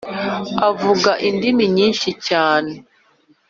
[0.69, 2.71] avuga indimi nyinshi cyane